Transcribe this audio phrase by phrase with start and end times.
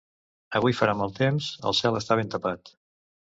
[0.59, 2.73] Avui farà mal temps, el cel està ben tapat.